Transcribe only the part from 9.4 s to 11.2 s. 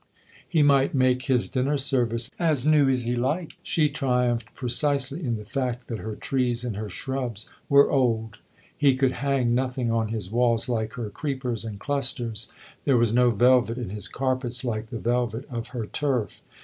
nothing on his walls like her